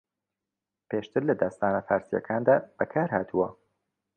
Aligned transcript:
پێشتر 0.89 1.23
لە 1.29 1.33
داستانە 1.41 1.81
فارسییەکاندا 1.87 2.55
بەکارھاتوە 2.77 3.47